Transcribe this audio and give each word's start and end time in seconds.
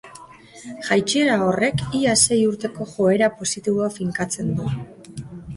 Jaitsiera 0.87 1.35
horrek 1.49 1.83
ia 2.01 2.15
sei 2.21 2.39
urteko 2.53 2.87
joera 2.95 3.31
positiboa 3.43 3.91
finkatzen 3.99 4.53
du. 4.61 4.73